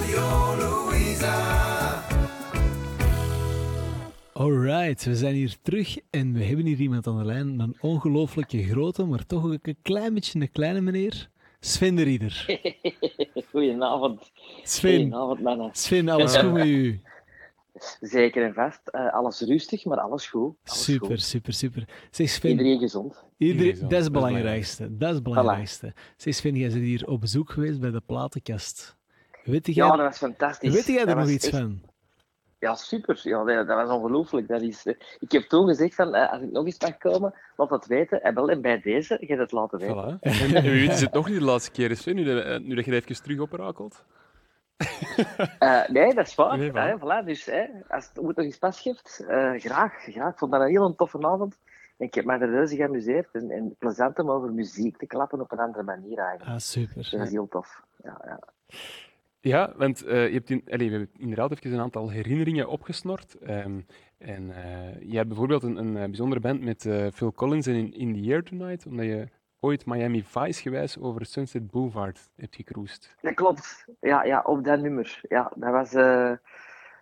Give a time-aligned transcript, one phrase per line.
[0.00, 2.02] Radio Louisa.
[4.32, 7.60] Alright, we zijn hier terug en we hebben hier iemand aan de lijn.
[7.60, 11.28] Een ongelooflijke grote, maar toch ook een klein beetje een kleine meneer.
[11.60, 12.60] Sven de Rieder.
[13.50, 14.30] Goedenavond.
[14.62, 15.70] Sven, Goedenavond, mannen.
[15.72, 17.00] Sven, alles goed met u?
[18.00, 18.80] Zeker en vast.
[18.88, 20.54] Eh, alles rustig, maar alles goed.
[20.64, 21.22] Alles Super, goed.
[21.22, 21.88] super, super.
[22.10, 23.24] Zeg Sven, Iedereen gezond.
[23.36, 24.96] iedereen- dat is het belangrijkste.
[24.96, 25.94] Dat is het belangrijkste.
[26.16, 28.98] Zeg Sven, jij bent hier op bezoek geweest bij de platenkast.
[29.50, 30.74] Weet jij, Ja, dat was fantastisch.
[30.74, 31.80] weet jij Dat er nog iets echt- van?
[32.58, 33.20] Ja, super.
[33.22, 34.48] Ja, dat, dat was ongelooflijk.
[34.48, 37.34] Dat is, eh, ik heb toen gezegd, van, eh, als ik nog eens mag komen,
[37.56, 38.22] laat dat weten.
[38.22, 40.18] En wel, en bij deze, je het laten weten.
[40.18, 40.20] Voilà.
[40.20, 42.58] En, en wie weet is het nog niet de laatste keer, Sven, nu, dat- eh,
[42.58, 44.04] nu dat je er even terug oprakelt?
[45.58, 46.58] Eh, nee, dat is waar.
[46.58, 46.74] Nee, voilà.
[46.74, 47.24] Ja, voilà.
[47.26, 50.32] Dus hè, als het moet nog eens pas geeft, eh, graag, graag.
[50.32, 51.58] Ik vond dat een heel toffe avond.
[51.96, 53.28] En ik heb me er reuze geamuseerd.
[53.32, 56.50] En, en plezant om over muziek te klappen op een andere manier eigenlijk.
[56.50, 56.94] Ah, super.
[56.94, 57.82] Dus dat is heel tof.
[58.04, 58.38] Ja, ja.
[59.40, 63.38] Ja, want eh, je hebt in, allee, we inderdaad even een aantal herinneringen opgesnort.
[63.38, 63.80] Ehm,
[64.20, 67.92] en eh, je hebt bijvoorbeeld een, een eh, bijzondere band met eh, Phil Collins in,
[67.92, 69.28] in the Air Tonight, omdat je
[69.60, 73.14] ooit Miami Vice gewijs over Sunset Boulevard hebt gecruised.
[73.20, 73.86] Dat klopt.
[74.00, 75.20] Ja, ja, op dat nummer.
[75.28, 75.90] Ja, dat was,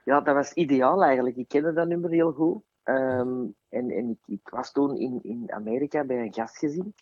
[0.05, 1.37] ja, dat was ideaal eigenlijk.
[1.37, 2.63] Ik kende dat nummer heel goed.
[2.83, 6.95] Ehm, en en ik, ik was toen in, in Amerika bij een gastgezin.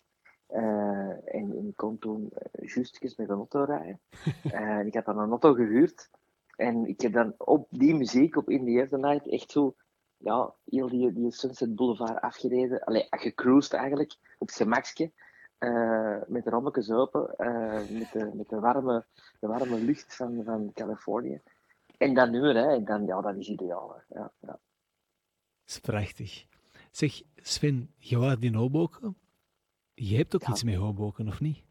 [0.47, 3.99] Eh, en, en ik kon toen uh, juistjes met een auto rijden.
[4.51, 6.09] Eh, ik had dan een auto gehuurd.
[6.55, 9.75] En ik heb dan op die muziek, op In the Air Tonight, echt zo
[10.17, 12.83] ja, heel die, die Sunset Boulevard afgereden.
[12.83, 15.11] Allee, gecruised eigenlijk, op het gemakje.
[15.57, 19.05] Eh, met de rammetjes open, eh, met, de, met de, warme,
[19.39, 21.41] de warme lucht van, van Californië.
[21.97, 23.95] En dan nu, hè, en dan, ja, dat is ideaal.
[23.95, 24.19] Hè.
[24.19, 24.47] Ja, ja.
[24.47, 24.59] Dat
[25.65, 26.45] is prachtig.
[26.91, 29.17] Zeg, Sven, je was in Hoboken.
[29.99, 30.49] Je hebt ook Ja.
[30.49, 31.63] iets met Hoboken, of niet?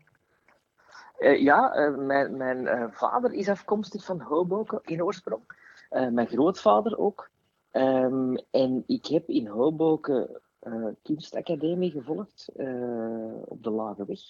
[1.19, 5.42] Eh, ja, eh, mijn, mijn eh, vader is afkomstig van Hoboken in oorsprong.
[5.91, 7.30] Eh, mijn grootvader ook.
[7.70, 14.20] Ehm, en ik heb in Hoboken eh kunstacademie gevolgd eh, op de Lage Weg.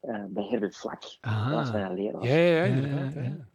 [0.00, 1.00] Eh, bij Herbert Vlak.
[1.20, 2.24] Dat was Ah, mijn leraar.
[2.24, 3.12] Ja, ja, ja, Ja, inderdaad.
[3.14, 3.28] ja, ja.
[3.28, 3.46] ja.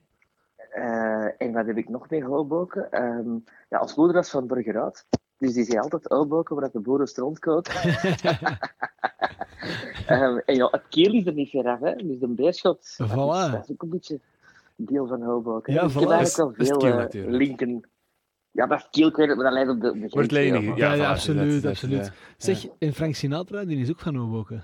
[0.69, 2.91] Eh, en wat heb ik nog mee Hoboken?
[2.91, 3.35] Ehm
[3.69, 5.05] ja, als moeder was van Burgerhout.
[5.37, 7.67] Dus die zei altijd Hoboken, waar de boeren stront kookt.
[10.07, 11.95] Ehm, en ja, het keel is er niet ver af, hè.
[11.95, 13.45] Dus de beerschot, dat, Voilà.
[13.45, 14.19] is, dat is ook een beetje
[14.75, 15.73] deel van Hoboken.
[15.73, 15.93] Ja, ik voilà.
[15.93, 17.35] heb Dat is- eigenlijk wel veel natuurlijk.
[17.37, 17.89] linken.
[18.51, 20.13] Ja, dat is keel, ik weet het, maar dat leidt op de, op de grens.
[20.13, 22.03] Wordt lenig, Ja, absoluut, dat- dat- absoluut.
[22.03, 24.63] dat- Zeg, en Frank Sinatra, die is ook van Hoboken.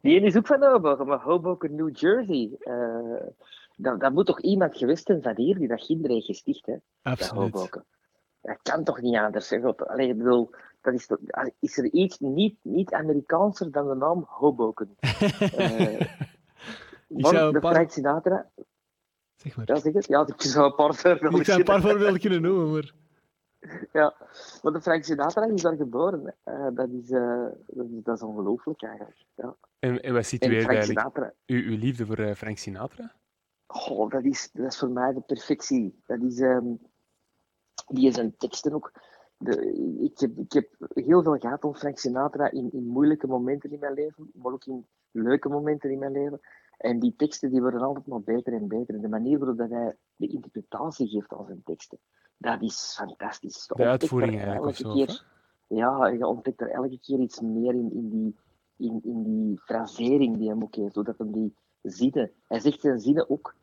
[0.00, 2.50] Die is ook van Hoboken, maar Hoboken, New Jersey.
[2.60, 3.26] eh,
[3.76, 6.74] dat, dat moet toch iemand geweest zijn van hier die dat kinderen heeft gesticht, hè?
[7.02, 7.52] Absoluut.
[7.52, 7.84] Hoboken.
[8.42, 9.50] Dat kan toch niet anders?
[9.50, 9.60] Hè?
[9.76, 10.50] Allee, ik bedoel,
[10.84, 14.96] dat is, er iets niet, niet Amerikaanser dan de naam Hoboken?
[15.56, 16.00] Eh,
[17.08, 18.50] Ik zou een de paar- Frank Sinatra,
[19.36, 19.64] Zeg maar.
[19.68, 20.06] ja, zeg het?
[20.06, 22.92] Ja, ik zou een paar voorbeelden Ik zou een paar kunnen- voorbeelden kunnen noemen, maar...
[23.92, 24.14] Ja,
[24.62, 26.34] maar de Frank Sinatra is daar geboren.
[26.42, 29.16] Eh, dat, is, eh, dat is, dat is ongelooflijk eigenlijk.
[29.34, 29.56] Ja.
[29.78, 33.12] En, en wat situeert eigenlijk uw, uw liefde voor Frank Sinatra?
[33.66, 36.02] oh, dat, is, dat is voor mij de perfectie.
[36.06, 36.64] Dat is, ehm,
[37.86, 38.92] die is een teksten ook.
[39.44, 43.70] De, ik, heb, ik heb heel veel gehad om Frank Sinatra in, in moeilijke momenten
[43.70, 46.40] in mijn leven, maar ook in leuke momenten in mijn leven.
[46.76, 48.94] En die teksten die worden altijd maar beter en beter.
[48.94, 51.98] En de manier waarop dat hij de interpretatie geeft aan zijn teksten,
[52.36, 53.66] dat is fantastisch.
[53.66, 55.24] De uitvoering er eigenlijk of
[55.68, 58.36] Ja, je ontdekt er elke keer iets meer in, in, die,
[58.76, 62.32] in, in die frasering die hij ook heeft, zodat hem die zinnen...
[62.48, 63.54] Hij zegt zijn zinnen ook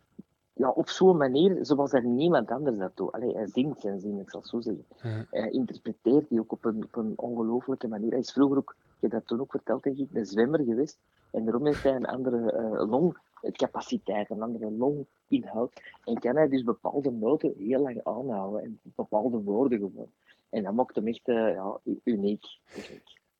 [0.61, 3.11] ja, op zo'n manier zoals er niemand anders dat doet.
[3.11, 4.85] Allee, hij zingt zijn zinnen, ik zal het zo zeggen.
[5.01, 5.25] Ja.
[5.29, 8.09] Hij interpreteert die ook op een, op een ongelooflijke manier.
[8.09, 10.97] Hij is vroeger ook, ik heb dat toen ook verteld, denk ik, een zwemmer geweest.
[11.31, 15.81] En daarom heeft hij een andere eh, longcapaciteit, een andere longinhoud.
[16.05, 20.11] En kan hij dus bepaalde noten heel lang aanhouden en bepaalde woorden gewoon.
[20.49, 22.45] En dat maakt hem echt eh, ja, uniek.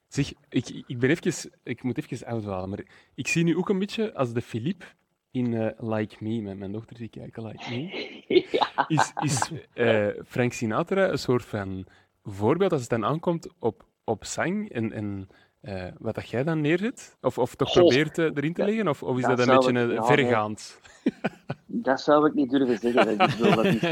[0.07, 3.79] Zeg, ik, ik ben even, ik moet even uitwalen, maar ik zie nu ook een
[3.79, 4.85] beetje als de Philippe
[5.31, 7.86] in eh, Like Me, met mijn dochter die kijken Like Me.
[8.51, 8.86] ja.
[8.88, 11.86] Is, is eh, Frank Sinatra een soort van
[12.24, 15.30] voorbeeld als het dan aankomt op, op zang en, en
[15.62, 17.18] eh, wat dat jij dan neerzet?
[17.22, 17.78] Of, of toch Goh.
[17.88, 18.88] probeert erin te leggen?
[18.88, 20.80] Of, of is Dat dat een beetje ik- vergaand?
[21.74, 23.12] Dat zou ik niet durven zeggen.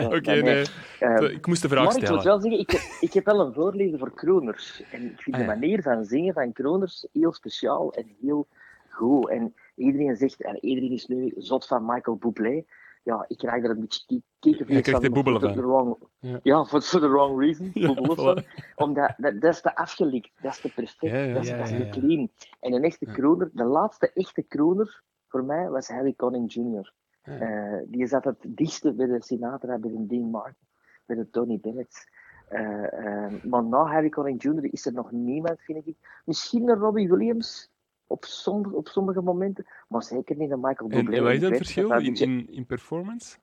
[0.18, 0.66] Oké, nee.
[1.00, 2.24] eh, Ik moest de vraag maar ik moet stellen.
[2.24, 4.84] wel zeggen, ik heb, ik heb wel een voorliefde voor kroners.
[4.92, 5.54] En ik vind Ah, de ja.
[5.60, 8.48] manier van zingen van kroners heel speciaal en heel
[8.90, 9.30] goed.
[9.30, 12.64] En iedereen zegt, en iedereen is nu zot van Michael Bublé.
[13.04, 15.66] Ja, ik krijg er een beetje ki- kiekenvlees Je krijgt van, boebelen for the van.
[15.70, 16.40] wrong- Ja.
[16.44, 17.72] Ja, for, for the wrong reason.
[17.84, 18.14] Ja, voilà.
[18.16, 18.44] van.
[18.76, 21.70] Omdat, dat, dat is te afgelikt, dat is te perfect, Ja, dat is, dat is
[21.70, 22.30] te clean.
[22.60, 26.94] En een echte kroner, de laatste echte kroner voor mij was Harry Connick Jr.
[27.22, 30.68] Eh, die zat het dichtste bij de Sinatra, bij de Dean Martin,
[31.06, 32.08] bij de Tony Bennett.
[32.48, 32.94] Eh,
[33.26, 34.74] eh, maar na Harry Connick Jr.
[34.74, 35.96] is er nog niemand, vind ik.
[36.26, 37.70] Misschien een Robbie Williams
[38.10, 41.18] op, som, op sommige momenten, maar zeker niet een Michael En, Bublé.
[41.18, 43.38] en wat is dat verschil dat in, dat- in, in performance?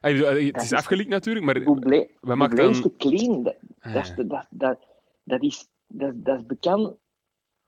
[0.00, 2.90] Ah, bedoel, eh, het Dat is is- afgelikt natuurlijk, maar Bublé, maakt Bublé is dan...
[2.90, 3.42] te clean.
[3.42, 4.78] Dat, Ah, dat, is, dat, dat,
[5.24, 6.96] dat, is, dat, dat is bekend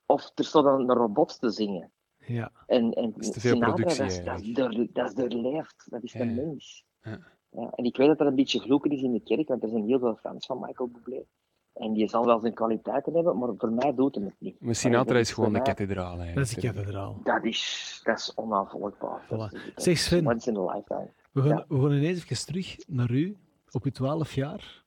[0.05, 1.91] of er staat een, een robot te zingen.
[2.17, 2.51] Ja.
[2.65, 5.85] En, en is te veel Sinatra, productie dat is, dat, is door, dat is doorleefd.
[5.89, 6.41] Dat is een ja.
[6.41, 6.85] mens.
[7.01, 7.19] Ja.
[7.49, 9.69] Ja, en ik weet dat er een beetje gloeken is in de kerk, want er
[9.69, 11.25] zijn heel veel fans van Michael Bublé.
[11.73, 14.55] En die zal wel zijn kwaliteiten hebben, maar voor mij doet hem het niet.
[14.59, 16.61] maar Sinatra is gewoon de kathedraal Dat is eigenlijk.
[16.61, 17.19] de kathedraal.
[17.23, 18.33] Dat is, dat is
[19.27, 19.73] Voilà.
[19.75, 20.27] Zeg Sven.
[20.27, 21.09] Once in a lifetime.
[21.31, 21.65] We gaan, Ja.
[21.67, 23.37] we gaan ineens even terug naar u,
[23.71, 24.83] op uw 12 jaar.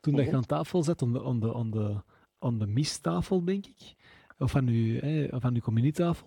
[0.00, 0.36] Toen dat je Mhm.
[0.36, 1.94] aan tafel zat, aan de, aan de, aan de,
[2.38, 3.94] aan de mistafel, denk ik.
[4.38, 6.26] Of aan uw, hè, of aan uw communietafel.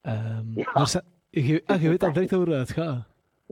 [0.00, 0.86] Ehm, Ja.
[1.30, 3.04] je, ah, je weet al direct waar het gaat.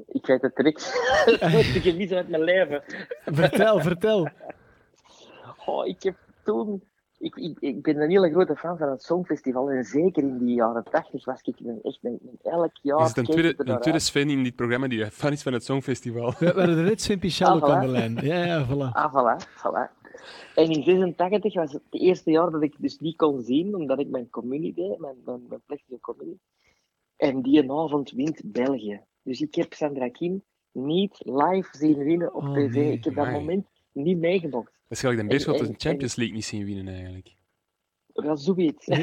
[0.07, 0.93] Ik weet het direct.
[1.75, 2.83] ik gemis uit mijn leven.
[3.25, 4.29] Vertel, vertel.
[5.71, 6.83] Oh, ik heb toen...
[7.19, 9.71] Ik, ik, ik ben een hele grote fan van het Songfestival.
[9.71, 13.01] En zeker in die jaren tachtig was ik een, echt een, een- elk jaar...
[13.01, 13.99] Is het een tweede, er tweede.
[14.01, 16.35] Sven in dit programma die fan is van het Songfestival?
[16.39, 17.91] We, hadden er net Sven Pichal ook Ah, aan de voilà.
[17.91, 18.19] lijn.
[18.23, 18.93] Ja, ja, voilà.
[18.93, 19.99] Ah, voilà, voilà.
[20.55, 23.99] En in 86 was het het eerste jaar dat ik dus niet kon zien, omdat
[24.01, 26.41] ik mijn communie deed, mijn, mijn, mijn plechtige communie.
[27.17, 29.01] En die avond wint België.
[29.23, 32.75] Dus ik heb Sandra Kim niet live zien winnen op Oh, tv.
[32.75, 32.93] nee.
[32.93, 33.39] Ik heb dat Amai.
[33.41, 34.73] moment niet meegemaakt.
[34.73, 37.35] Dat is gelijk de Beerschot de Champions League niet zien winnen eigenlijk.
[38.13, 38.87] Wel zoiets.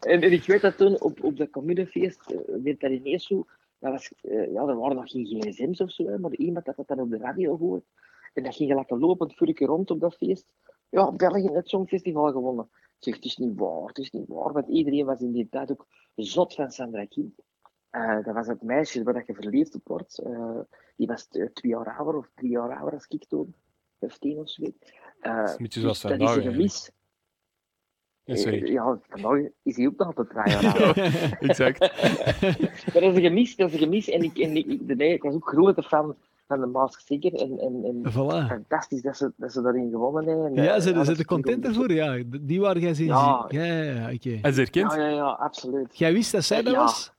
[0.00, 3.46] En, en ik weet dat toen op, op dat communiefeest eh, werd dat ineens zo.
[3.78, 6.88] Dat was, eh, ja, er waren nog geen gsm's of zo, maar iemand had dat
[6.88, 7.84] dan op de radio gehoord.
[8.32, 10.46] En dat ging gelijk een lopend vuurtje rond op dat feest.
[10.88, 12.68] Ja, België het Songfestival gewonnen.
[12.72, 14.52] Ik zeg, het is niet waar, het is niet waar.
[14.52, 17.34] Want iedereen was in die tijd ook zot van Sandra Kim.
[17.92, 20.18] Eh, dat was het meisje waar dat je verliefd op wordt.
[20.18, 20.58] Eh,
[20.96, 23.54] die was eh, twee jaar ouder of drie jaar ouder als ik toen.
[24.00, 24.62] 15 of zo.
[24.62, 26.90] Uh, is een beetje zoals dat is vandaag een gemis.
[28.24, 28.72] Ja, sorry.
[28.72, 30.96] Ja, vandaag is hij ook nog altijd drie jaar ouder.
[31.48, 31.78] Exact.
[31.80, 34.08] Maar dat is een gemis, dat is een gemis.
[34.08, 36.16] En ik, en ik, nee, ik was ook grote fan
[36.46, 37.34] van de Masked Singer.
[37.34, 38.46] En, en, en Voilà.
[38.48, 40.46] fantastisch dat ze, dat ze daarin gewonnen hebben.
[40.56, 41.92] En, Ja, ze dat zijn is er content ervoor?
[41.92, 43.06] Ja, die waren jij zien.
[43.06, 43.44] Ja.
[43.48, 44.38] Ja, ja, ja, oké.
[44.42, 44.92] En ze herkent?
[44.92, 45.98] Ja, ja, ja, absoluut.
[45.98, 46.78] Jij wist dat zij dat Ja.
[46.80, 47.12] was?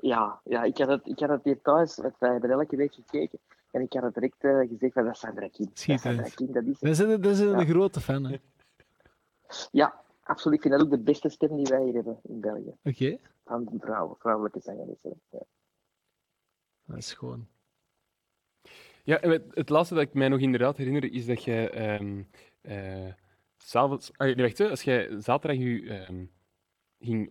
[0.00, 2.94] Ja, ja ik, had het, ik had het hier thuis, want wij hebben elke week
[2.94, 3.38] gekeken.
[3.70, 5.64] En ik had het direct eh, gezegd van dat is Sandra Kim.
[5.66, 6.00] Dat is.
[6.02, 6.96] Sandra Kim, dat is dat
[7.36, 7.58] zijn Ja.
[7.58, 8.24] een grote fan.
[8.24, 8.36] hè.
[9.70, 10.56] Ja, absoluut.
[10.56, 12.74] Ik vind dat ook de beste stem die wij hier hebben in België.
[12.84, 15.20] Oké, Van vrouwen, vrouwelijke zangeressen.
[15.30, 15.42] Ja.
[16.84, 17.46] dat is gewoon.
[19.02, 22.22] Ja, en het, het laatste dat ik mij nog inderdaad herinner is dat jij ehm
[22.60, 23.12] eh,
[23.56, 24.10] s'avonds...
[24.16, 26.24] Ah, nee, wacht, hè, als jij zaterdag je ehm,
[26.98, 27.30] ging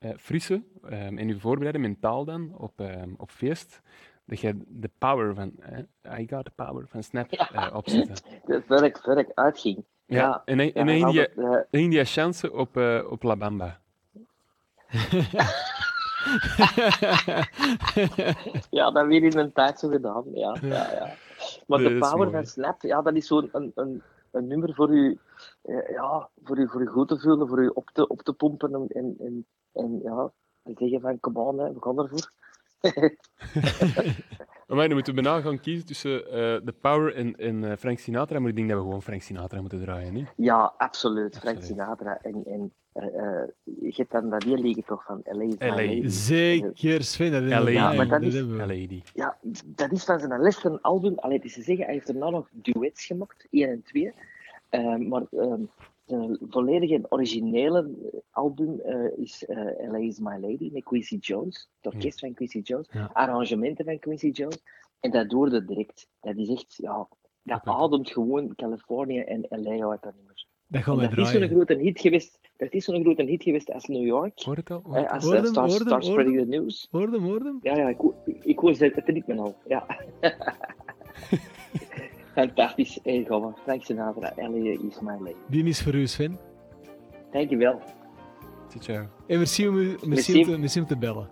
[0.00, 3.80] opfrissen ehm en je voorbereiden mentaal dan op, ehm, op feest,
[4.24, 5.52] dat jij de power van...
[6.02, 8.12] eh, I got the power van Snap eh, opzette.
[8.46, 9.84] Dat werk, werk uitging.
[10.06, 12.76] Ja, Ja, en, dan- en Ja, je, dan ging je chance op,
[13.10, 13.80] op La Bamba.
[18.70, 20.24] Ja, dat weer in een tijd zo gedaan.
[20.34, 21.14] Ja, ja, ja.
[21.66, 25.18] Maar de power van Snap, ja, dat is zo'n een, een, een nummer voor u,
[25.62, 28.32] eh, ja, voor u, voor u goed te voelen, voor u op te, op te
[28.32, 30.32] pompen en, en, en, en ja,
[30.62, 32.30] te zeggen van, kom on, hè, we gaan ervoor.
[34.70, 37.98] Maar dan moeten we bijna gaan kiezen tussen eh The Power en, en eh, Frank
[37.98, 40.32] Sinatra, maar ik denk dat we gewoon Frank Sinatra moeten draaien, niet?
[40.36, 41.38] Ja, absoluut.
[41.38, 41.78] Frank Absoluut.
[41.78, 42.18] Sinatra.
[42.22, 45.42] En, en je hebt dan dat heel liedje toch van L.A.
[45.42, 45.74] is my LA.
[45.74, 46.08] lady.
[46.08, 47.32] Zeker, Sven.
[47.32, 47.64] Dat LA.
[47.64, 47.72] we.
[47.72, 49.00] Ja, maar dat is- we.
[49.14, 51.18] Ja, dat is van zijn laatste album.
[51.18, 54.12] Allee, het is te zeggen, hij heeft erna nog duets gemaakt, 1 en 2.
[54.68, 55.62] Eh, maar ehm,
[56.04, 57.90] zijn volledige originele
[58.30, 61.68] album eh, is eh LA is My Lady met Quincy Jones.
[61.80, 62.88] Het orkest van Quincy Jones.
[62.92, 63.10] Ja.
[63.12, 64.58] Arrangementen van Quincy Jones.
[65.00, 66.08] En dat doorde direct.
[66.20, 67.08] Dat is echt, ja,
[67.42, 67.70] dat Oké.
[67.70, 70.46] ademt gewoon Californië en LA uit dat nummer.
[70.66, 72.39] Dat gaan wij dat is zo'n grote hit geweest.
[72.60, 74.40] Dat is zo'n grote hit geweest als New York.
[74.42, 74.80] Hoor het al?
[74.84, 75.08] Hoor Eh, al?
[75.08, 76.88] als Hoor hem, Star, hoor Star hoor Spreading the News.
[76.90, 77.58] Hoor hem, hoor hem?
[77.62, 79.54] Ja, ja, ik, hoor- ik hoor het ritme al.
[79.66, 79.86] Ja.
[82.34, 82.98] Fantastisch.
[83.02, 83.56] Hey, gewoon.
[83.62, 85.34] Frank Sinatra, Ellie is my lady.
[85.48, 86.38] Die is voor u, Sven.
[87.32, 87.80] Dankjewel.
[88.68, 89.06] Ciao, ciao.
[89.26, 91.28] En merci om, u- merci om, te, merci om te bellen.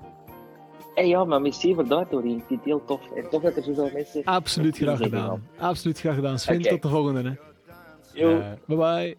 [0.95, 2.41] Hey, ja, maar merci voor de uitnodiging.
[2.41, 3.11] Ik vind het heel tof.
[3.17, 4.25] En tof dat er zoveel mensen...
[4.25, 5.47] Absoluut graag gedaan.
[5.59, 6.39] Absoluut graag gedaan.
[6.39, 7.23] Sven, tot de volgende.
[7.31, 7.35] Hè.
[8.21, 8.39] Yo.
[8.41, 9.17] Eh, Bye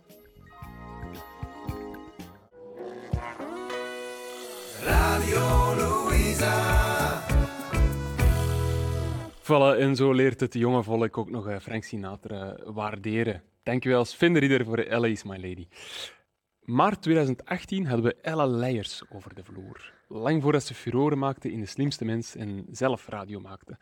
[9.50, 13.44] Voilà, en zo leert het jonge volk ook nog eh, Frank Sinatra waarderen.
[13.64, 15.68] Dankjewel, Sven voor LA is my lady.
[16.62, 19.94] maart 2018 hadden we Ella Leijers over de vloer.
[20.08, 23.78] Lang voordat ze furoren maakte in De Slimste Mens en zelf radio maakte.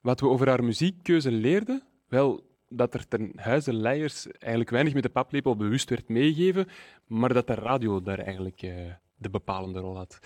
[0.00, 1.82] Wat we over haar muziekkeuze leerden?
[2.08, 6.66] Wel, dat er ten huize Leijers eigenlijk weinig met de paplepel bewust werd meegegeven,
[7.06, 10.18] maar dat de radio daar eigenlijk eh, de bepalende rol had.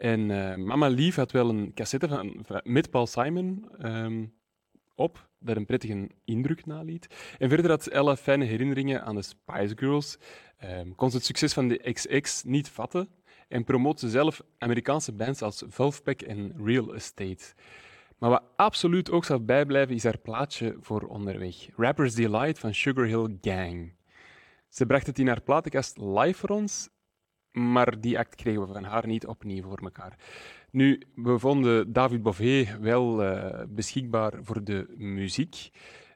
[0.00, 4.24] En eh, Mama Lief had wel een cassette van, met Paul Simon ehm,
[4.94, 7.34] op, dat een prettige indruk naliet.
[7.38, 10.18] En verder had Ella fijne herinneringen aan de Spice Girls,
[10.56, 13.08] ehm, kon ze het succes van de XX niet vatten
[13.48, 17.54] en promoot ze zelf Amerikaanse bands als Vulfpeck en Real Estate.
[18.18, 21.68] Maar wat absoluut ook zal bijblijven is haar plaatje voor onderweg.
[21.76, 23.92] Rapper's Delight van Sugar Hill Gang.
[24.68, 26.88] Ze bracht het in haar platenkast live voor ons,
[27.52, 30.18] maar die act kregen we van haar niet opnieuw voor elkaar.
[30.70, 35.70] Nu, we vonden David Bové wel eh, beschikbaar voor de muziek.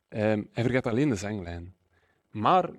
[0.09, 1.75] Ehm, hij vergat alleen de zanglijn.
[2.31, 2.71] Maar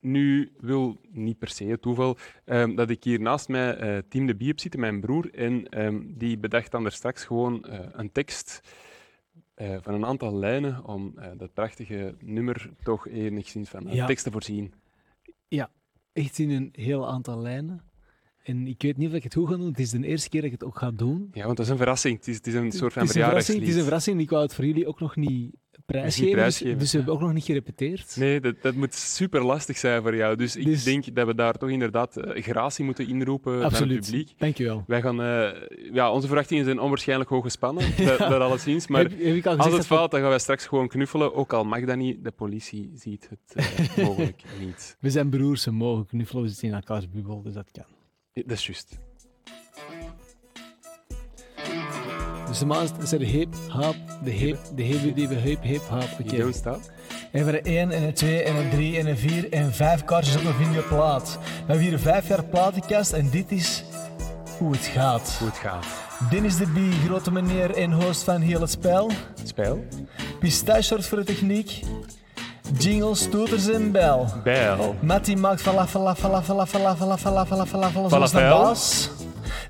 [0.00, 4.26] nu wil niet per se het toeval ehm, dat ik hier naast mij eh Team
[4.26, 7.80] de Bie heb zitten, mijn broer, en ehm, die bedacht dan er straks gewoon eh,
[7.92, 8.60] een tekst
[9.80, 14.06] van een aantal lijnen om dat prachtige nummer toch enigszins van Ja.
[14.06, 14.74] tekst te voorzien.
[16.12, 17.82] Echt in een heel aantal lijnen.
[18.42, 19.66] En ik weet niet of ik het goed ga doen.
[19.66, 21.28] Het is de eerste keer dat ik het ook ga doen.
[21.32, 22.16] Ja, want dat is een verrassing.
[22.18, 23.82] Het is, het is een soort van verrassing, het is een verjaardagslied.
[23.84, 24.20] verrassing.
[24.20, 25.54] Ik wou het voor jullie ook nog niet
[25.86, 26.24] prijsgeven.
[26.26, 28.16] dus- prijsgeven, Dus, we hebben ook nog niet gerepeteerd.
[28.16, 30.36] Nee, dat, dat moet super lastig zijn voor jou.
[30.36, 33.72] Dus ik Dus- denk dat we daar toch inderdaad eh, gratie moeten inroepen naar het
[33.72, 34.04] Absoluut.
[34.04, 34.38] publiek.
[34.38, 34.84] Dankjewel.
[34.86, 35.50] Wij gaan, eh,
[35.92, 38.86] ja, onze verwachtingen zijn onwaarschijnlijk hoog gespannen, dat, dat alleszins.
[38.86, 41.34] Maar heb, heb ik al als het fout, dan gaan wij straks gewoon knuffelen.
[41.34, 43.64] Ook al mag dat niet, de politie ziet het
[43.96, 44.96] eh, mogelijk niet.
[45.00, 47.84] we, we zijn broers, we mogen knuffelen, we zitten in elkaars bubbel, dus dat kan.
[48.32, 48.98] Ja, Dat is juist.
[52.48, 55.88] Dus de maas is de hip, hop, de hip, de hip, die we hip, hip,
[55.88, 56.08] hop.
[56.20, 56.22] Oké.
[56.22, 56.80] You don't stop.
[57.32, 60.04] En voor een 1 en een 2 en een 3 en een 4 en 5
[60.04, 61.38] kaartjes op een videoplaat.
[61.42, 63.84] We hebben hier een 5 jaar platenkast en dit is
[64.58, 65.36] hoe het gaat.
[65.38, 65.86] Hoe het gaat.
[66.30, 69.10] Dennis de Bie, grote meneer en host van heel het spel.
[69.44, 69.84] Spel.
[70.40, 71.80] Pistache voor de techniek.
[72.78, 74.26] Jingles, toeters en bel.
[74.44, 74.96] Bijl.
[75.00, 78.74] Mattie maakt falafel, falafel, falafel, falafel, falafel, falafel, Falafel.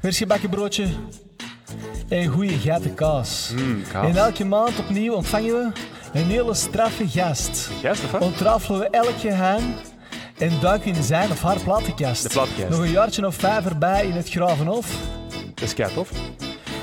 [0.01, 0.87] Vers gebakken broodje
[2.09, 3.53] en goede gaten kaas.
[3.57, 4.07] Mm, kaas.
[4.07, 5.53] En elke maand opnieuw ontvangen
[6.13, 7.57] we een hele straffe gast.
[7.79, 8.21] Stefan?
[8.21, 9.75] Ontrafelen we elk geheim
[10.39, 12.23] en duiken in zijn of haar platenkast.
[12.23, 12.69] De platenkast.
[12.69, 14.97] Nog een jaartje of vijf erbij in het Gravenhof.
[15.55, 16.11] Dat is kei tof.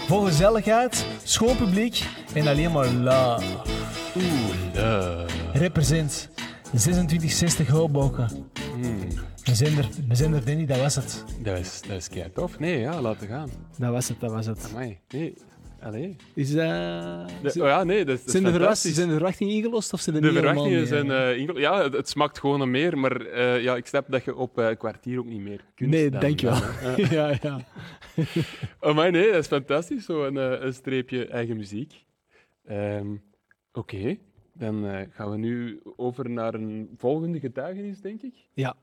[0.08, 3.44] Voor gezelligheid, schoon publiek en alleen maar love.
[4.16, 6.30] Oeh, Represent
[6.64, 8.28] 2660 Hoboken.
[8.78, 8.98] Mm,
[9.44, 11.26] We zijn er, we zijn er, Danny, dat was het.
[11.44, 12.60] dat is, dat is kei tof.
[12.60, 13.50] Nee, ja, laten gaan.
[13.78, 14.70] Dat was het, dat was het.
[14.74, 14.98] Amai.
[15.10, 15.34] Nee.
[15.82, 16.16] Allee.
[16.34, 18.96] Is, eh, De- zijn- oh ja, nee, dat, is- dat zijn, de verwacht- fantastisch.
[18.96, 21.30] zijn de verwachtingen ingelost of zijn er De niet helemaal verwachtingen zijn eh?
[21.32, 24.24] eh, ingel- Ja, het, het smaakt gewoon naar meer, maar eh, ja, ik snap dat
[24.24, 25.90] je op eh, een kwartier ook niet meer kunt.
[25.90, 26.60] Nee, dan- dankjewel.
[26.60, 27.12] dan, eh.
[27.18, 27.60] ja, ja.
[28.80, 31.94] Oh, maar nee, dat is fantastisch, zo een, eh, een streepje eigen muziek.
[32.66, 33.08] Ehm,
[33.74, 34.18] Oké,
[34.54, 38.34] dan eh, gaan we nu over naar een volgende getuigenis, denk ik.
[38.54, 38.76] ja.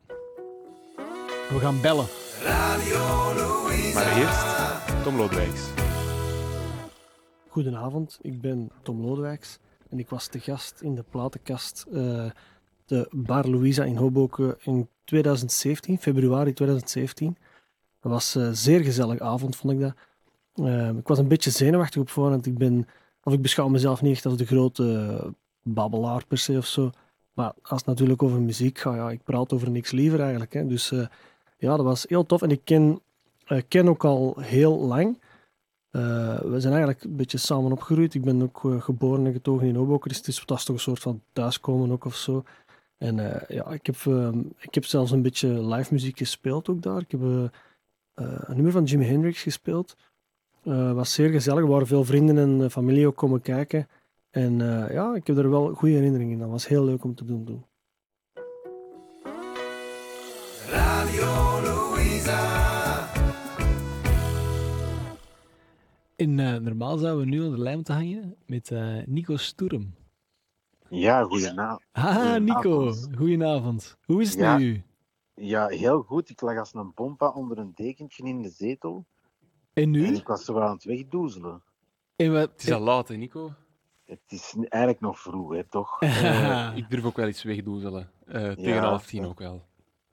[1.48, 2.06] We gaan bellen.
[2.42, 2.98] Radio
[3.34, 3.94] Louisa.
[3.94, 5.70] Maar eerst Tom Lodewijks.
[7.48, 12.30] Goedenavond, ik ben Tom Lodewijks en ik was te gast in de platenkast eh,
[12.84, 17.36] de Bar Louisa in Hoboken in 2017, februari 2017.
[18.00, 19.94] Dat was een zeer gezellige avond, vond ik dat.
[20.54, 22.46] Eh, ik was een beetje zenuwachtig op voorhand.
[22.46, 22.86] Ik ben,
[23.26, 25.18] of ik beschouw mezelf niet echt als de grote
[25.62, 26.90] babbelaar per se of zo.
[27.32, 30.52] Maar als het natuurlijk over muziek gaat, ja, ik praat over niks liever eigenlijk.
[30.52, 30.66] Hè.
[30.66, 31.06] Dus eh,
[31.58, 32.42] ja, dat was heel tof.
[32.42, 33.00] En ik ken,
[33.44, 35.18] eh, ken ook al heel lang.
[35.90, 38.14] Eh, we zijn eigenlijk een beetje samen opgegroeid.
[38.14, 41.00] Ik ben ook eh, geboren en getogen in Hoboken, dus dat is toch een soort
[41.00, 42.44] van thuiskomen ook of zo.
[42.98, 44.28] En eh, ja, ik heb, eh,
[44.58, 47.00] ik heb zelfs een beetje live muziek gespeeld ook daar.
[47.00, 49.96] Ik heb eh, eh, een nummer van Jimi Hendrix gespeeld.
[50.66, 51.60] Eh was zeer gezellig.
[51.62, 53.88] Er waren veel vrienden en eh, familie ook komen kijken.
[54.30, 56.38] En eh, ja, ik heb er wel goede herinneringen in.
[56.38, 57.44] Dat was heel leuk om te doen.
[57.44, 57.64] doen.
[60.70, 62.64] Radio Louisa.
[66.16, 69.94] Eh, normaal zouden we nu aan de lijn moeten hangen met eh, Nico Sturm.
[70.88, 71.82] Ja, goedenavond.
[71.92, 72.60] Haha, Nico.
[72.60, 73.08] Goedenavond.
[73.16, 73.96] Goedenavond.
[74.04, 74.52] Hoe is het Ja.
[74.52, 74.82] met u?
[75.34, 76.30] Ja, heel goed.
[76.30, 79.04] Ik lag als een pompa onder een dekentje in de zetel.
[79.76, 80.06] En En nu?
[80.06, 81.62] ik was zo aan het wegdoezelen.
[82.16, 83.54] En wat, Het is al laat, hè, Nico?
[84.04, 86.00] Het is eigenlijk nog vroeg, hè, toch?
[86.02, 88.10] Eh, ik durf ook wel iets wegdoezelen.
[88.26, 88.84] Eh, tegen Ja.
[88.84, 89.64] half tien ook wel.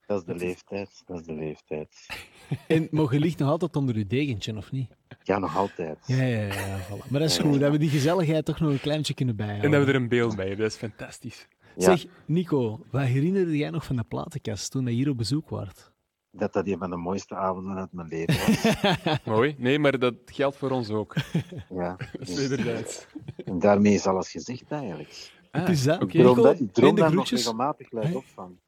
[0.06, 1.04] Dat is de leeftijd.
[1.06, 2.08] Dat is de leeftijd.
[2.68, 4.92] en mogen ligt nog altijd onder uw degentje, of niet?
[5.24, 5.98] Ja, nog altijd.
[6.06, 6.54] Ja, ja, ja.
[6.54, 7.10] ja, voilà.
[7.10, 7.60] Maar dat is goed.
[7.60, 9.66] Dat we die gezelligheid toch nog een kleintje kunnen bijhouden.
[9.66, 11.48] En dat we er een beeld bij hebben, dat is fantastisch.
[11.76, 11.96] Ja.
[11.96, 15.92] Zeg, Nico, wat herinnerde jij nog van de platenkast toen je hier op bezoek was?
[16.36, 19.18] Dat dat een van de mooiste avonden uit mijn leven was.
[19.36, 19.56] Mooi.
[19.58, 21.16] Nee, maar dat geldt voor ons ook.
[21.70, 21.96] ja.
[21.96, 23.08] Dat is Dus- wederzijds.
[23.46, 25.32] en daarmee is alles gezegd eigenlijk.
[25.52, 25.96] Het is dat.
[26.02, 26.02] Ah.
[26.02, 28.16] Ik droom, daar- ik droom de daar nog regelmatig luid Hey.
[28.16, 28.60] op van.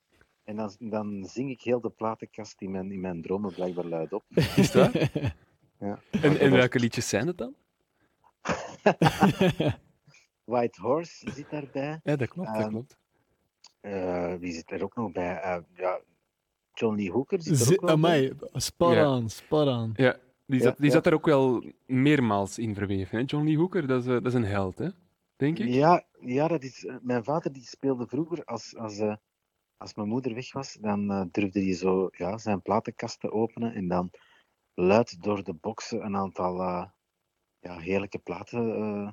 [0.43, 4.13] En dan, dan zing ik heel de platenkast in mijn, in mijn dromen blijkbaar luid
[4.13, 4.23] op.
[4.55, 4.91] Is dat?
[5.79, 5.99] Ja.
[6.11, 7.55] En, en welke liedjes zijn het dan?
[10.43, 11.99] White Horse zit daarbij.
[12.03, 12.47] Ja, dat klopt.
[12.53, 12.97] Dat Ehm, klopt.
[13.81, 15.35] Eh, wie zit er ook nog bij?
[15.41, 15.99] Eh, ja,
[16.75, 17.89] John Lee Hooker zit er ook wel.
[17.89, 18.33] Amai,
[18.77, 19.03] Ja.
[19.05, 19.93] aan, aan.
[19.95, 20.91] Ja, die Ja, zat, die ja.
[20.91, 23.17] zat er ook wel meermaals in verweven.
[23.17, 23.23] Hè?
[23.25, 24.89] John Lee Hooker, dat is, eh, dat is een held, hè?
[25.35, 25.67] denk ik.
[25.67, 29.15] Ja, ja dat is, eh, mijn vader die speelde vroeger, als, als, eh,
[29.77, 33.87] als mijn moeder weg was, dan durfde hij zo ja, zijn platenkast te openen en
[33.87, 34.11] dan
[34.73, 36.85] luid door de boxen een aantal eh,
[37.59, 39.11] ja, heerlijke platen eh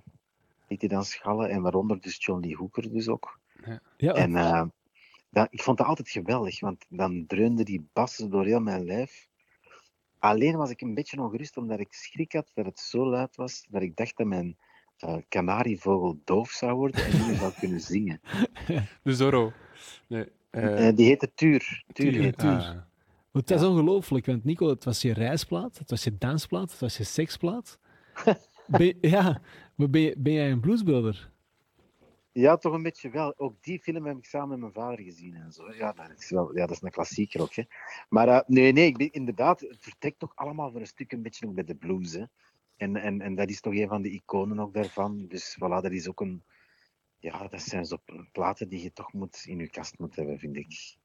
[0.68, 1.50] liet hij dan schallen.
[1.50, 3.38] En waaronder dus John Lee Hooker dus ook.
[3.96, 4.64] Ja, En eh,
[5.32, 9.28] dat, ik vond dat altijd geweldig, want dan dreunde die bassen door heel mijn lijf.
[10.18, 13.66] Alleen was ik een beetje ongerust omdat ik schrik had dat het zo luid was
[13.70, 14.56] dat ik dacht dat mijn
[14.96, 18.20] eh, kanarievogel doof zou worden en niet meer zou kunnen zingen.
[19.02, 19.52] De Zorro.
[20.08, 21.84] Nee, eh, Eh, die heette Tuur.
[21.92, 22.50] Tuur Tuur, heet Tuur.
[22.50, 22.76] ah,
[23.32, 26.96] het is ongelooflijk, want Nico, het was je reisplaat, het was je dansplaat, het was
[26.96, 27.78] je seksplaat.
[28.66, 29.40] Ben, ja,
[29.74, 31.30] maar ben, je- ben jij een bluesbrother?
[32.32, 33.38] Ja, toch een beetje wel.
[33.38, 35.72] Ook die film heb ik samen met mijn vader gezien en zo.
[35.72, 37.54] Ja, dat is, wel, ja, dat is een klassieker ook.
[37.54, 37.62] Hè.
[38.08, 41.22] Maar eh, nee, nee, ik ben, inderdaad, het vertrekt toch allemaal voor een stuk een
[41.22, 42.12] beetje ook bij de blues.
[42.12, 42.24] Hè.
[42.76, 45.26] En, en, en dat is toch een van de iconen ook daarvan.
[45.26, 46.44] Dus voilà, dat is ook een...
[47.18, 47.98] Ja, dat zijn zo
[48.32, 50.96] platen die je toch moet in je kast moet hebben, vind ik.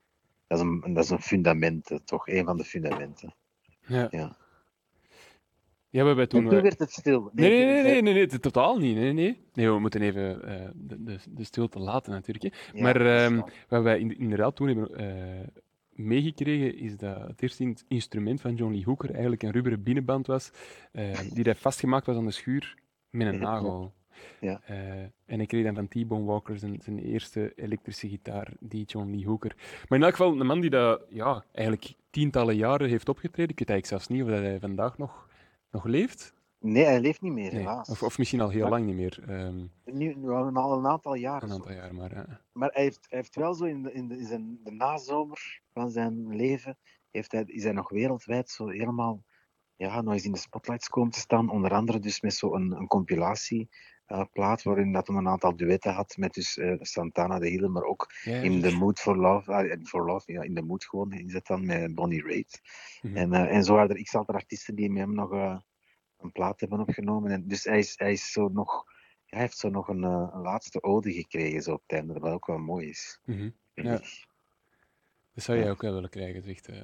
[0.47, 2.27] Dat is een, dat is een fundament, hè, toch?
[2.27, 3.35] Een van de fundamenten.
[3.87, 4.07] ja.
[4.11, 4.37] Ja.
[5.89, 6.49] Ja, we hebben En toen...
[6.49, 7.29] toen werd het stil.
[7.33, 8.95] Nee, nee, nee, nee, nee, totaal niet.
[8.95, 9.41] Nee, nee.
[9.53, 12.53] nee, we moeten even eh, de, de, de stilte laten natuurlijk.
[12.55, 12.77] Hè.
[12.77, 15.47] Ja, maar ehm, wat wij in- inderdaad toen hebben eh,
[15.89, 20.27] meegekregen, is dat het eerste in- instrument van John Lee Hooker eigenlijk een rubberen binnenband
[20.27, 20.51] was,
[20.91, 22.75] eh, die hij vastgemaakt was aan de schuur
[23.09, 23.93] met een nagel.
[24.39, 24.61] Ja.
[25.25, 29.25] En ik kreeg dan van T-Bone Walker zijn, zijn eerste elektrische gitaar, die John Lee
[29.25, 29.55] Hooker.
[29.87, 33.51] Maar in elk geval een man die dat ja, eigenlijk tientallen jaren heeft opgetreden.
[33.51, 35.26] Ik weet eigenlijk zelfs niet of hij vandaag nog,
[35.71, 36.35] nog leeft.
[36.59, 37.59] Nee, hij leeft niet meer, Nee.
[37.61, 37.89] helaas.
[37.89, 39.23] Of, of misschien al heel Maar- lang niet meer.
[39.27, 41.47] Ehm, Nu, nu al een, al een aantal jaren.
[41.49, 42.41] een aantal jaar, maar...
[42.51, 45.61] Maar hij heeft, hij heeft wel zo in de, in de, in zijn, de nazomer
[45.73, 46.77] van zijn leven,
[47.11, 49.23] heeft hij, is hij nog wereldwijd zo helemaal
[49.75, 51.49] ja, nog eens in de spotlights komen te staan.
[51.49, 52.87] Onder andere dus met zo'n een, een
[54.07, 57.83] compilatieplaat waarin dat hij een aantal duetten had met dus, eh, Santana de Healer, maar
[57.83, 58.61] ook in.
[58.61, 61.65] The Mood for Love, ah, for Love ja, in The Mood gewoon is het dan
[61.65, 62.61] met Bonnie Raitt.
[63.01, 63.17] Mhm.
[63.17, 65.59] En, eh, en zo waren er x aantal artiesten die met hem nog eh,
[66.17, 67.31] een plaat hebben opgenomen.
[67.31, 68.83] En dus hij, is, hij, is zo nog,
[69.25, 72.31] hij heeft zo nog een, eh, een laatste ode gekregen zo op het einde, wat
[72.31, 73.19] ook wel mooi is.
[73.25, 73.49] Mhm.
[73.73, 74.01] Ja.
[75.37, 76.67] Dat zou jij ook wel willen krijgen, zegt.
[76.67, 76.75] eh.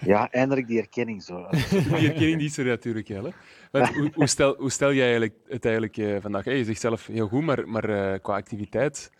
[0.00, 1.46] Ja, eindelijk die erkenning zo.
[1.50, 3.24] Die herkenning die is er natuurlijk wel.
[3.24, 3.30] Hè.
[3.70, 6.44] Want hoe, hoe, stel, hoe stel jij eigenlijk, het eigenlijk eh, vandaag?
[6.44, 9.10] Hey, je zegt zelf heel goed, maar, maar eh, qua activiteit.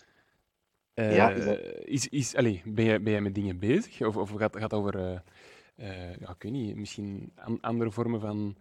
[0.94, 4.00] Ja, is dat- is, is, allee, ben, jij, ben jij met dingen bezig?
[4.02, 5.22] Of, of gaat het over,
[5.76, 8.56] ja, ik weet niet, misschien an- andere vormen van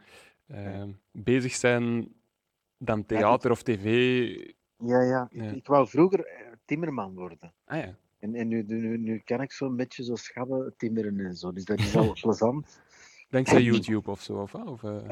[1.11, 2.13] bezig zijn
[2.77, 3.83] dan theater of tv?
[4.77, 5.29] Ja, ja.
[5.31, 5.43] Ja.
[5.43, 6.27] Ik, ik wou vroeger
[6.65, 7.53] timmerman worden.
[7.65, 7.95] Ah ja.
[8.19, 11.51] En, en nu, nu, nu kan ik zo'n beetje zo schabben timmeren en zo.
[11.53, 12.81] Dus dat is al plezant.
[13.29, 14.33] Dankzij YouTube of zo?
[14.41, 15.09] Of, of, eh,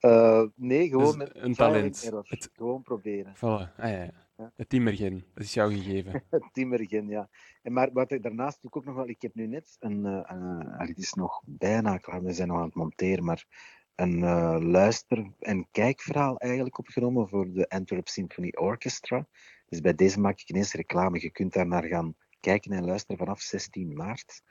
[0.00, 2.10] Eh, nee, gewoon Dus met een talent.
[2.28, 3.34] Het- Gewoon proberen.
[3.36, 3.40] voilà.
[3.40, 4.24] Ah, ja, ja.
[4.36, 4.52] Ja.
[4.56, 6.22] Het timmergen, dat is jou gegeven.
[6.52, 7.28] Timmergen, ja.
[7.62, 9.08] En maar wat ik daarnaast doe ik ook nog wel...
[9.08, 10.06] Ik heb nu net een...
[10.06, 13.44] eh, eh, het is nog bijna klaar, we zijn nog aan het monteren, maar
[13.94, 19.26] een eh, luister- en kijkverhaal eigenlijk opgenomen voor de Antwerp Symphony Orchestra.
[19.68, 21.20] Dus bij deze maak ik ineens reclame.
[21.20, 22.14] Je kunt daar naar gaan
[22.46, 24.42] kijken en luisteren vanaf 16 maart.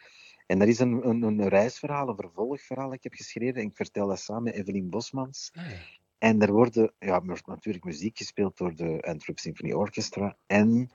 [0.45, 3.61] En dat is een, een, een reisverhaal, een vervolgverhaal dat ik heb geschreven.
[3.61, 5.51] En ik vertel dat samen met Evelien Bosmans.
[5.53, 5.77] Ah, ja.
[6.17, 10.37] En er worden ja, er wordt natuurlijk muziek gespeeld door de Antwerp Symphony Orchestra.
[10.47, 10.89] En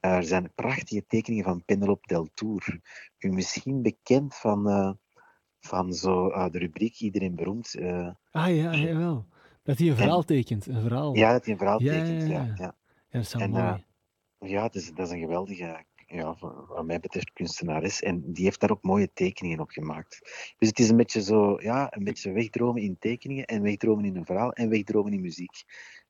[0.00, 2.80] er zijn prachtige tekeningen van Penelope Del Tour.
[3.18, 4.90] U misschien bekend van, eh,
[5.60, 7.74] van zo, eh, de rubriek Iedereen beroemd.
[7.74, 9.26] eh, Ah ja, jawel.
[9.62, 11.16] Dat hij een verhaal tekent, een verhaal.
[11.16, 12.22] ja, dat hij een verhaal Ja, tekent.
[12.30, 12.74] ja, Ja, ja.
[13.10, 13.84] dat is wel En, mooi.
[14.38, 16.36] ja dat, is, dat is een geweldige, ja,
[16.68, 18.02] wat mij betreft, kunstenares.
[18.02, 20.18] En die heeft daar ook mooie tekeningen op gemaakt.
[20.58, 24.16] Dus het is een beetje zo, ja, een beetje wegdromen in tekeningen en wegdromen in
[24.16, 25.62] een verhaal en wegdromen in muziek.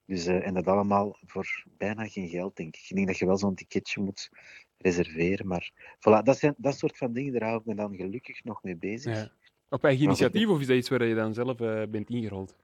[0.06, 2.86] Dus, eh, en dat allemaal voor bijna geen geld, denk ik.
[2.88, 4.30] Ik denk dat je wel zo'n ticketje moet
[4.78, 5.46] reserveren.
[5.46, 8.62] Maar voilà, dat, zijn, dat soort van dingen, daar hou ik me dan gelukkig nog
[8.62, 9.16] mee bezig.
[9.16, 9.32] Ja.
[9.68, 12.56] Op eigen initiatief of is dat iets waar je dan zelf eh, bent ingerold?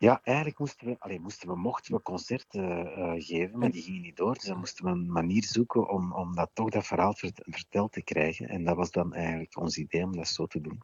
[0.00, 4.00] Ja, eigenlijk moesten we, allee, moesten we, mochten we concerten eh, geven, maar die gingen
[4.00, 4.34] niet door.
[4.34, 7.92] Dus dan moesten we een manier zoeken om, om dat toch dat verhaal vert- verteld
[7.92, 8.48] te krijgen.
[8.48, 10.82] En dat was dan eigenlijk ons idee om dat zo te doen.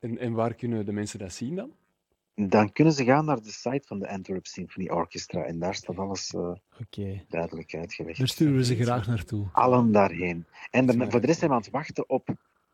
[0.00, 1.72] En, en waar kunnen de mensen dat zien dan?
[2.34, 5.98] Dan kunnen ze gaan naar de site van de Antwerp Symphony Orchestra en daar staat
[5.98, 7.24] alles eh, Oké.
[7.28, 8.18] duidelijk uitgelegd.
[8.18, 9.48] Daar sturen we ze graag naartoe.
[9.52, 10.46] Allen daarheen.
[10.70, 12.28] En dan, voor de rest zijn we aan het wachten op,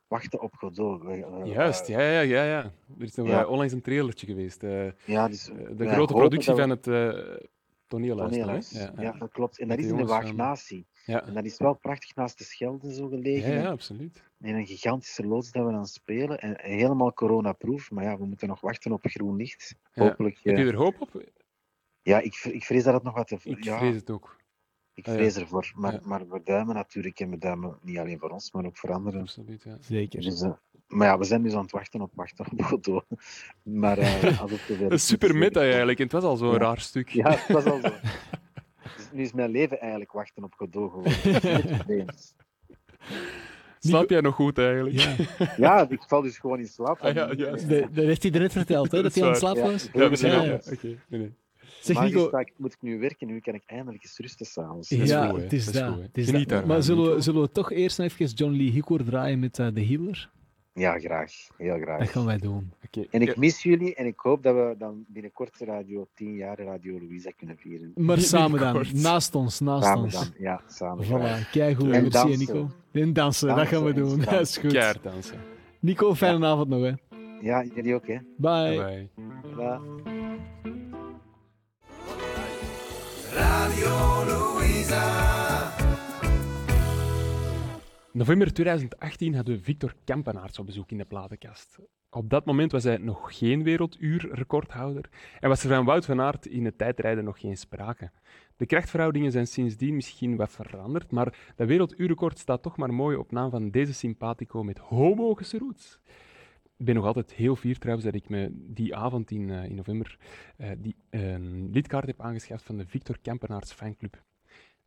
[0.09, 1.03] wachten op Godot.
[1.03, 2.62] We, eh, Juist, ja, ja, ja, ja.
[2.99, 3.40] Er is nog Ja.
[3.42, 4.62] eh, onlangs een trailertje geweest.
[4.62, 5.45] eh, Ja, dus,
[5.77, 6.92] de grote productie we- van het eh
[7.87, 8.31] toneelhuis.
[8.31, 8.38] dan?
[8.38, 8.71] Toneelhuis.
[8.97, 9.59] Ja, dat klopt.
[9.59, 10.05] En dat is in de.
[10.05, 10.87] Waagnatie.
[11.05, 11.27] Ja.
[11.27, 13.53] En dat is wel prachtig naast de Schelde zo gelegen.
[13.53, 14.23] Ja, ja, absoluut.
[14.40, 16.38] In een gigantische loods dat we dan spelen.
[16.40, 17.90] En en helemaal coronaproof.
[17.90, 19.75] Maar ja, we moeten nog wachten op groen licht.
[19.95, 20.38] Hopelijk.
[20.42, 21.25] Heb eh, je er hoop op?
[22.03, 23.37] Ja, ik, ik vrees dat het nog wat te...
[23.42, 24.37] Ik vrees het ook.
[24.97, 25.19] Ik Ah, ja.
[25.21, 25.73] vrees ervoor.
[25.75, 26.01] Maar, Ja.
[26.05, 27.21] maar we duimen natuurlijk.
[27.21, 29.21] En we duimen niet alleen voor ons, maar ook voor anderen.
[29.21, 29.77] Absoluut, ja.
[29.81, 30.21] Zeker.
[30.23, 30.51] Dus, eh,
[30.87, 33.05] maar ja, we zijn dus aan het wachten op wachten op Godot.
[33.63, 35.99] Maar eh, als het super meta eigenlijk.
[35.99, 36.59] En het was al zo'n Ja.
[36.59, 37.09] raar stuk.
[37.09, 37.89] Ja, het was al zo.
[38.97, 42.07] Dus nu is mijn leven eigenlijk wachten op Godot geworden.
[43.79, 44.97] Snap jij nog goed eigenlijk?
[44.99, 45.17] Ja.
[45.57, 47.01] Ja, ik val dus gewoon in slaap.
[47.01, 47.69] Ah, ja, juist.
[47.69, 49.89] Dat, dat heeft hij net verteld, hè, dat hij aan het slapen Ja, was.
[49.93, 50.51] Ja, we zijn Ja, ja.
[50.65, 50.73] ja.
[50.73, 51.35] Oké, nee, nee.
[51.87, 54.88] Zeg Maar Nico, moet ik nu werken, nu kan ik eindelijk eens rusten s'avonds.
[54.88, 55.88] ja, goed, het is Dat is dat.
[55.90, 56.03] goed, hè.
[56.07, 56.49] het is Geniet dat.
[56.49, 59.66] daarvan, Maar zullen we, zullen we toch eerst even John Lee Hooker draaien met eh,
[59.72, 60.31] de Healer?
[60.72, 61.33] Ja, graag.
[61.57, 62.11] Heel Dat graag.
[62.12, 62.72] gaan wij doen.
[62.87, 63.07] Oké.
[63.11, 66.99] En ik mis jullie en ik hoop dat we dan binnenkort Radio 10 jaar Radio
[66.99, 67.92] Louisa kunnen vieren.
[67.94, 70.12] Maar samen dan, naast ons, naast Samen ons.
[70.14, 70.27] dan.
[70.38, 71.05] Ja, samen.
[71.07, 71.85] Voilà, keigoed.
[71.92, 72.38] En Merci, dansen.
[72.38, 72.70] Nico.
[72.92, 74.20] En dansen, dat gaan we doen.
[74.31, 75.03] Dat is goed.
[75.03, 75.38] Dansen.
[75.81, 76.92] Nico, fijne avond nog, hè.
[77.40, 78.16] Ja, jullie ook, hè.
[78.37, 78.77] Bye.
[78.77, 79.09] Bye.
[79.57, 79.81] Dag.
[83.67, 84.07] Radio.
[88.13, 91.79] November 2018 hadden we Victor Kampenaerts op bezoek in de platenkast.
[92.11, 95.09] Op dat moment was hij nog geen werelduurrecordhouder
[95.41, 98.11] en was er van Wout van Aert in het tijdrijden nog geen sprake.
[98.57, 103.33] De krachtverhoudingen zijn sindsdien misschien wat veranderd, maar dat werelduurrecord staat toch maar mooi op
[103.33, 106.01] naam van deze sympathico met homogische roots.
[106.77, 109.75] Ik ben nog altijd heel fier trouwens dat ik me die avond in, eh, in
[109.75, 110.19] november
[110.57, 114.23] eh, die, een lidkaart heb aangeschaft van de Victor Kampenaerts fanclub.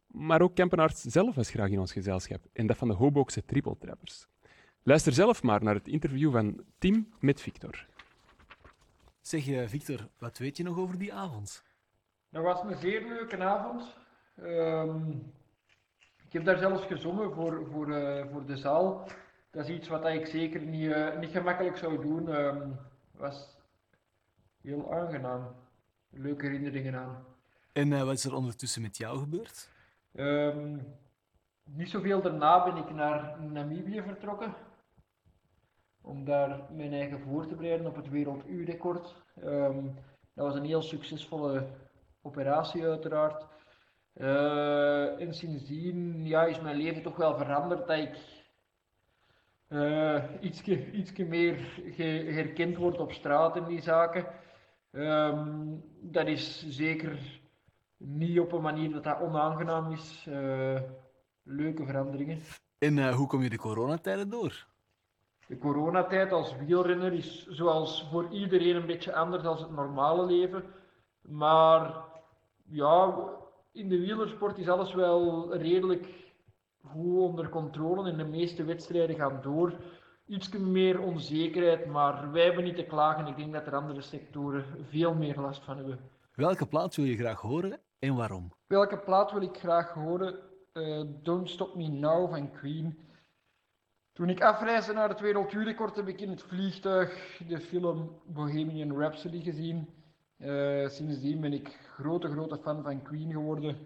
[0.08, 3.78] Maar ook Kempenaerts zelf was graag in ons gezelschap en dat van de Hoboekse Triple
[3.78, 4.28] Trappers.
[4.84, 7.88] Luister zelf maar naar het interview van Tim met Victor.
[9.22, 11.64] Zeg, eh, Victor, wat weet je nog over die avond?
[12.30, 13.96] Dat was een zeer leuke avond.
[14.36, 15.10] Ehm,
[16.26, 19.08] ik heb daar zelfs gezongen voor, voor, eh, voor de zaal.
[19.60, 22.28] Dat is iets wat ik zeker niet, eh, niet gemakkelijk zou doen.
[22.28, 22.78] Het
[23.12, 23.58] was
[24.62, 25.56] heel aangenaam.
[26.10, 27.26] Leuke herinneringen aan.
[27.74, 29.70] En eh, wat is er ondertussen met jou gebeurd?
[30.16, 30.78] Ehm,
[31.64, 34.54] niet zoveel daarna ben ik naar Namibië vertrokken.
[36.02, 39.16] Om daar mijn eigen voor te bereiden op het werelduurrecord.
[39.42, 39.84] Ehm,
[40.34, 41.68] dat was een heel succesvolle
[42.22, 43.46] operatie uiteraard.
[44.14, 48.38] Eh, en sindsdien ja, is mijn leven toch wel veranderd dat ik
[49.70, 51.56] eh ietske, ietske meer
[51.96, 54.26] ge- herkend word op straat en die zaken.
[54.92, 55.48] Ehm,
[56.02, 57.20] dat is zeker
[57.98, 60.26] niet op een manier dat dat onaangenaam is.
[60.30, 60.82] Eh,
[61.44, 62.40] leuke veranderingen.
[62.78, 64.68] En eh, hoe kom je de coronatijden door?
[65.48, 70.64] De coronatijd als wielrenner is zoals voor iedereen een beetje anders dan het normale leven.
[71.22, 71.94] Maar
[72.70, 73.14] ja,
[73.72, 76.08] in de wielersport is alles wel redelijk
[76.86, 79.74] goed onder controle en de meeste wedstrijden gaan door.
[80.26, 83.28] Iets meer onzekerheid, maar wij hebben niet te klagen.
[83.28, 86.00] Ik denk dat er andere sectoren veel meer last van hebben.
[86.36, 88.52] Welke plaats wil je graag horen en waarom?
[88.68, 90.36] Welke plaat wil ik graag horen?
[90.74, 93.00] Eh, Don't Stop Me Now van Queen.
[94.14, 99.42] Toen ik afreisde naar het werelduurrecord heb ik in het vliegtuig de film Bohemian Rhapsody
[99.42, 99.90] gezien.
[100.38, 103.78] Eh, sindsdien ben ik grote, grote fan van Queen geworden.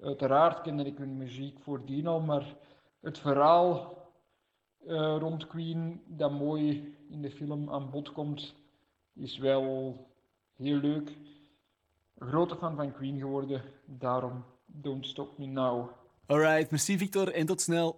[0.00, 2.56] Uiteraard kende ik hun muziek voordien al, maar
[3.00, 3.96] het verhaal
[4.86, 8.54] eh, rond Queen dat mooi in de film aan bod komt,
[9.14, 9.96] is wel
[10.54, 11.16] heel leuk.
[12.18, 15.90] Grote fan van Queen geworden, daarom Don't Stop Me Now.
[16.26, 17.96] Alright, merci Victor en tot snel.